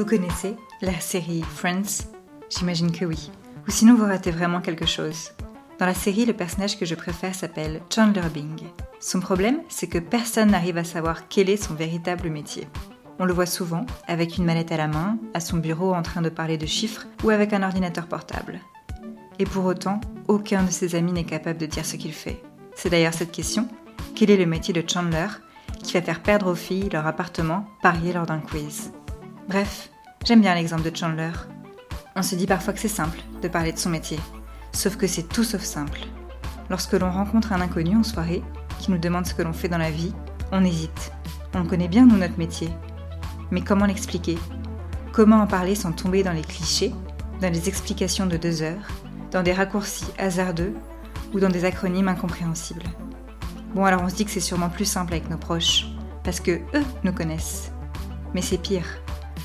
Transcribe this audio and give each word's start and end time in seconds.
Vous 0.00 0.06
connaissez 0.06 0.56
la 0.80 0.98
série 0.98 1.42
Friends? 1.42 2.06
J'imagine 2.48 2.90
que 2.90 3.04
oui. 3.04 3.30
Ou 3.68 3.70
sinon 3.70 3.94
vous 3.94 4.06
ratez 4.06 4.30
vraiment 4.30 4.62
quelque 4.62 4.86
chose. 4.86 5.32
Dans 5.78 5.84
la 5.84 5.92
série, 5.92 6.24
le 6.24 6.32
personnage 6.32 6.78
que 6.78 6.86
je 6.86 6.94
préfère 6.94 7.34
s'appelle 7.34 7.82
Chandler 7.94 8.30
Bing. 8.32 8.62
Son 8.98 9.20
problème, 9.20 9.60
c'est 9.68 9.88
que 9.88 9.98
personne 9.98 10.52
n'arrive 10.52 10.78
à 10.78 10.84
savoir 10.84 11.28
quel 11.28 11.50
est 11.50 11.62
son 11.62 11.74
véritable 11.74 12.30
métier. 12.30 12.66
On 13.18 13.26
le 13.26 13.34
voit 13.34 13.44
souvent, 13.44 13.84
avec 14.08 14.38
une 14.38 14.46
mallette 14.46 14.72
à 14.72 14.78
la 14.78 14.88
main, 14.88 15.18
à 15.34 15.40
son 15.40 15.58
bureau 15.58 15.92
en 15.92 16.00
train 16.00 16.22
de 16.22 16.30
parler 16.30 16.56
de 16.56 16.64
chiffres 16.64 17.06
ou 17.22 17.28
avec 17.28 17.52
un 17.52 17.62
ordinateur 17.62 18.06
portable. 18.06 18.58
Et 19.38 19.44
pour 19.44 19.66
autant, 19.66 20.00
aucun 20.28 20.62
de 20.62 20.70
ses 20.70 20.94
amis 20.94 21.12
n'est 21.12 21.24
capable 21.24 21.58
de 21.58 21.66
dire 21.66 21.84
ce 21.84 21.96
qu'il 21.96 22.14
fait. 22.14 22.42
C'est 22.74 22.88
d'ailleurs 22.88 23.12
cette 23.12 23.32
question, 23.32 23.68
quel 24.14 24.30
est 24.30 24.38
le 24.38 24.46
métier 24.46 24.72
de 24.72 24.82
Chandler, 24.90 25.28
qui 25.82 25.92
va 25.92 26.00
faire 26.00 26.22
perdre 26.22 26.50
aux 26.50 26.54
filles 26.54 26.88
leur 26.90 27.06
appartement 27.06 27.66
parié 27.82 28.14
lors 28.14 28.24
d'un 28.24 28.40
quiz? 28.40 28.92
Bref, 29.50 29.90
j'aime 30.24 30.42
bien 30.42 30.54
l'exemple 30.54 30.88
de 30.88 30.96
Chandler. 30.96 31.32
On 32.14 32.22
se 32.22 32.36
dit 32.36 32.46
parfois 32.46 32.72
que 32.72 32.78
c'est 32.78 32.86
simple 32.86 33.18
de 33.42 33.48
parler 33.48 33.72
de 33.72 33.78
son 33.78 33.90
métier, 33.90 34.20
sauf 34.70 34.94
que 34.94 35.08
c'est 35.08 35.28
tout 35.28 35.42
sauf 35.42 35.62
simple. 35.62 36.02
Lorsque 36.68 36.92
l'on 36.92 37.10
rencontre 37.10 37.52
un 37.52 37.60
inconnu 37.60 37.96
en 37.96 38.04
soirée, 38.04 38.44
qui 38.78 38.92
nous 38.92 38.98
demande 38.98 39.26
ce 39.26 39.34
que 39.34 39.42
l'on 39.42 39.52
fait 39.52 39.68
dans 39.68 39.76
la 39.76 39.90
vie, 39.90 40.14
on 40.52 40.64
hésite. 40.64 41.10
On 41.52 41.64
connaît 41.64 41.88
bien, 41.88 42.06
nous, 42.06 42.16
notre 42.16 42.38
métier. 42.38 42.70
Mais 43.50 43.60
comment 43.60 43.86
l'expliquer? 43.86 44.38
Comment 45.10 45.40
en 45.42 45.48
parler 45.48 45.74
sans 45.74 45.90
tomber 45.90 46.22
dans 46.22 46.30
les 46.30 46.42
clichés, 46.42 46.94
dans 47.40 47.52
les 47.52 47.68
explications 47.68 48.26
de 48.26 48.36
deux 48.36 48.62
heures, 48.62 48.86
dans 49.32 49.42
des 49.42 49.52
raccourcis 49.52 50.06
hasardeux 50.16 50.74
ou 51.34 51.40
dans 51.40 51.48
des 51.48 51.64
acronymes 51.64 52.06
incompréhensibles? 52.06 52.86
Bon, 53.74 53.84
alors 53.84 54.02
on 54.02 54.08
se 54.08 54.14
dit 54.14 54.24
que 54.24 54.30
c'est 54.30 54.38
sûrement 54.38 54.70
plus 54.70 54.84
simple 54.84 55.12
avec 55.14 55.28
nos 55.28 55.38
proches, 55.38 55.88
parce 56.22 56.38
que 56.38 56.60
eux 56.72 56.84
nous 57.02 57.12
connaissent. 57.12 57.72
Mais 58.32 58.42
c'est 58.42 58.58
pire. 58.58 58.86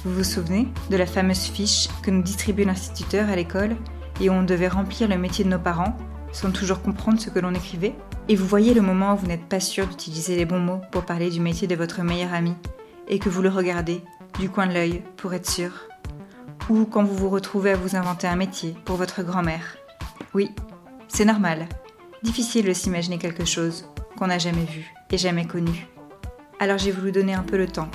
Vous 0.05 0.13
vous 0.13 0.23
souvenez 0.23 0.67
de 0.91 0.97
la 0.97 1.07
fameuse 1.07 1.45
fiche 1.47 1.87
que 2.03 2.11
nous 2.11 2.21
distribuait 2.21 2.63
l'instituteur 2.63 3.27
à 3.27 3.35
l'école 3.35 3.75
et 4.21 4.29
où 4.29 4.33
on 4.33 4.43
devait 4.43 4.67
remplir 4.67 5.07
le 5.09 5.17
métier 5.17 5.43
de 5.43 5.49
nos 5.49 5.57
parents 5.57 5.97
sans 6.31 6.51
toujours 6.51 6.83
comprendre 6.83 7.19
ce 7.19 7.31
que 7.31 7.39
l'on 7.39 7.55
écrivait? 7.55 7.95
Et 8.29 8.35
vous 8.35 8.45
voyez 8.45 8.75
le 8.75 8.83
moment 8.83 9.13
où 9.13 9.17
vous 9.17 9.25
n'êtes 9.25 9.49
pas 9.49 9.59
sûr 9.59 9.87
d'utiliser 9.87 10.35
les 10.35 10.45
bons 10.45 10.59
mots 10.59 10.81
pour 10.91 11.05
parler 11.05 11.31
du 11.31 11.39
métier 11.39 11.67
de 11.67 11.73
votre 11.73 12.03
meilleur 12.03 12.35
ami 12.35 12.53
et 13.07 13.17
que 13.17 13.29
vous 13.29 13.41
le 13.41 13.49
regardez 13.49 14.03
du 14.37 14.47
coin 14.47 14.67
de 14.67 14.73
l'œil 14.73 15.01
pour 15.17 15.33
être 15.33 15.49
sûr? 15.49 15.71
Ou 16.69 16.85
quand 16.85 17.03
vous 17.03 17.15
vous 17.15 17.29
retrouvez 17.29 17.71
à 17.71 17.75
vous 17.75 17.95
inventer 17.95 18.27
un 18.27 18.35
métier 18.35 18.75
pour 18.85 18.97
votre 18.97 19.23
grand-mère? 19.23 19.75
Oui, 20.35 20.51
c'est 21.07 21.25
normal. 21.25 21.67
Difficile 22.21 22.67
de 22.67 22.73
s'imaginer 22.73 23.17
quelque 23.17 23.45
chose 23.45 23.89
qu'on 24.19 24.27
n'a 24.27 24.37
jamais 24.37 24.65
vu 24.65 24.85
et 25.09 25.17
jamais 25.17 25.47
connu. 25.47 25.87
Alors 26.59 26.77
j'ai 26.77 26.91
voulu 26.91 27.11
donner 27.11 27.33
un 27.33 27.43
peu 27.43 27.57
le 27.57 27.67
temps 27.67 27.89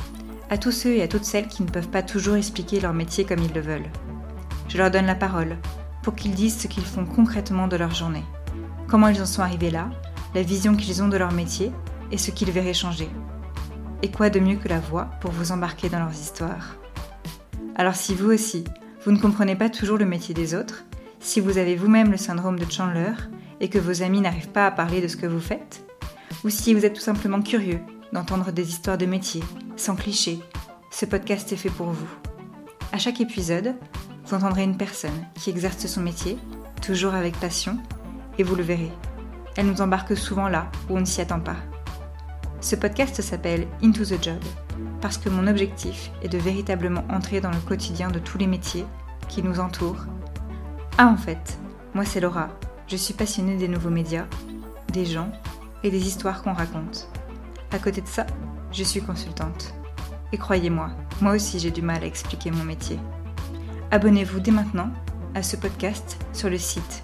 à 0.51 0.59
tous 0.59 0.73
ceux 0.73 0.97
et 0.97 1.03
à 1.03 1.09
toutes 1.09 1.25
celles 1.25 1.47
qui 1.47 1.63
ne 1.63 1.71
peuvent 1.71 1.89
pas 1.89 2.03
toujours 2.03 2.35
expliquer 2.35 2.81
leur 2.81 2.93
métier 2.93 3.25
comme 3.25 3.39
ils 3.39 3.55
le 3.55 3.61
veulent. 3.61 3.91
Je 4.69 4.79
leur 4.79 4.91
donne 4.91 5.07
la 5.07 5.15
parole 5.15 5.57
pour 6.03 6.17
qu'ils 6.17 6.35
disent 6.35 6.59
ce 6.59 6.67
qu'ils 6.67 6.85
font 6.85 7.07
concrètement 7.07 7.69
de 7.69 7.77
leur 7.77 7.95
journée, 7.95 8.25
comment 8.89 9.09
ils 9.09 9.23
en 9.23 9.27
sont 9.27 9.43
arrivés 9.43 9.71
là, 9.71 9.89
la 10.35 10.43
vision 10.43 10.75
qu'ils 10.75 11.03
ont 11.03 11.09
de 11.09 11.17
leur 11.17 11.33
métier 11.33 11.71
et 12.11 12.19
ce 12.19 12.33
qu'ils 12.33 12.51
verraient 12.51 12.75
changer. 12.75 13.09
Et 14.03 14.11
quoi 14.11 14.29
de 14.29 14.41
mieux 14.41 14.57
que 14.57 14.69
la 14.69 14.81
voix 14.81 15.11
pour 15.21 15.31
vous 15.31 15.53
embarquer 15.53 15.89
dans 15.89 16.01
leurs 16.01 16.13
histoires? 16.13 16.77
Alors 17.77 17.95
si 17.95 18.15
vous 18.15 18.31
aussi, 18.31 18.65
vous 19.05 19.13
ne 19.13 19.19
comprenez 19.19 19.55
pas 19.55 19.71
toujours 19.71 19.99
le 19.99 20.05
métier 20.05 20.35
des 20.35 20.55
autres, 20.55 20.85
si 21.21 21.39
vous 21.39 21.59
avez 21.59 21.77
vous-même 21.77 22.11
le 22.11 22.17
syndrome 22.17 22.59
de 22.59 22.71
Chandler 22.71 23.13
et 23.61 23.69
que 23.69 23.79
vos 23.79 24.03
amis 24.03 24.21
n'arrivent 24.21 24.49
pas 24.49 24.67
à 24.67 24.71
parler 24.71 25.01
de 25.01 25.09
ce 25.09 25.17
que 25.17 25.27
vous 25.27 25.41
faites, 25.41 25.85
ou 26.45 26.49
si 26.49 26.75
vous 26.75 26.85
êtes 26.85 26.95
tout 26.95 27.01
simplement 27.01 27.43
curieux 27.43 27.81
d'entendre 28.13 28.51
des 28.53 28.69
histoires 28.69 28.99
de 28.99 29.07
métier, 29.07 29.43
sans 29.77 29.97
clichés, 29.97 30.41
ce 30.91 31.07
podcast 31.07 31.53
est 31.53 31.57
fait 31.57 31.71
pour 31.71 31.89
vous. 31.89 32.09
À 32.93 32.99
chaque 32.99 33.21
épisode, 33.21 33.75
vous 34.25 34.35
entendrez 34.35 34.65
une 34.65 34.77
personne 34.77 35.27
qui 35.35 35.51
exerce 35.51 35.87
son 35.87 36.01
métier, 36.01 36.37
toujours 36.83 37.15
avec 37.15 37.39
passion, 37.39 37.79
et 38.39 38.43
vous 38.43 38.57
le 38.57 38.63
verrez. 38.63 38.91
Elle 39.57 39.67
nous 39.67 39.81
embarque 39.81 40.17
souvent 40.17 40.49
là 40.49 40.71
où 40.89 40.97
on 40.97 41.01
ne 41.01 41.05
s'y 41.05 41.21
attend 41.21 41.41
pas. 41.41 41.57
Ce 42.61 42.77
podcast 42.77 43.21
s'appelle 43.23 43.67
Into 43.83 44.05
the 44.05 44.23
Job, 44.23 44.43
parce 45.01 45.17
que 45.17 45.29
mon 45.29 45.47
objectif 45.47 46.11
est 46.23 46.29
de 46.29 46.39
véritablement 46.39 47.05
entrer 47.11 47.41
dans 47.41 47.51
le 47.51 47.61
quotidien 47.61 48.11
de 48.11 48.19
tous 48.19 48.39
les 48.39 48.47
métiers 48.47 48.85
qui 49.29 49.43
nous 49.43 49.61
entourent. 49.61 50.05
Ah 50.99 51.07
en 51.07 51.17
fait, 51.17 51.59
moi 51.95 52.05
c'est 52.05 52.21
Laura, 52.21 52.49
je 52.89 52.97
suis 52.97 53.15
passionnée 53.15 53.57
des 53.57 53.69
nouveaux 53.69 53.91
médias, 53.91 54.27
des 54.93 55.07
gens 55.07 55.31
et 55.83 55.91
des 55.91 56.07
histoires 56.07 56.43
qu'on 56.43 56.53
raconte. 56.53 57.09
À 57.73 57.79
côté 57.79 58.01
de 58.01 58.09
ça, 58.09 58.27
je 58.73 58.83
suis 58.83 59.01
consultante. 59.01 59.73
Et 60.33 60.39
croyez-moi, 60.39 60.91
moi 61.21 61.35
aussi 61.35 61.59
j'ai 61.59 61.71
du 61.71 61.83
mal 61.83 62.03
à 62.03 62.07
expliquer 62.07 62.51
mon 62.51 62.65
métier. 62.65 62.99
Abonnez-vous 63.91 64.41
dès 64.41 64.53
maintenant 64.53 64.91
à 65.35 65.43
ce 65.43 65.57
podcast 65.57 66.19
sur 66.33 66.49
le 66.51 66.59
site 66.59 67.03